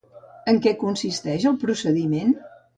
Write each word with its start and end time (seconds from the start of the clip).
En 0.53 0.61
què 0.63 0.73
consisteix 0.85 1.47
el 1.53 1.61
procediment? 1.67 2.37